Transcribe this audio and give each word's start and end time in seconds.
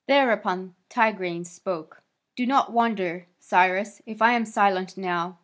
Thereupon 0.07 0.73
Tigranes 0.89 1.45
spoke: 1.45 2.01
"Do 2.35 2.47
not 2.47 2.71
wonder, 2.71 3.27
Cyrus, 3.37 4.01
if 4.07 4.19
I 4.19 4.31
am 4.31 4.45
silent 4.45 4.97
now. 4.97 5.37